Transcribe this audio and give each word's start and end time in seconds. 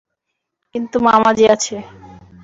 কিন্তু 0.75 0.97
মামাজী 1.07 1.45
আছে। 1.55 1.75